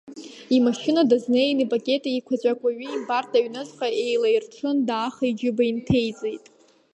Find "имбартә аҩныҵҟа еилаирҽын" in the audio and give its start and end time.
2.95-4.77